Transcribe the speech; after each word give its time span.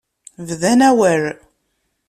Bdan 0.47 0.79
awal. 0.89 1.23